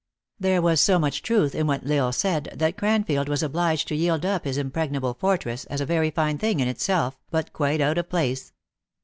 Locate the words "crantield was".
2.75-3.43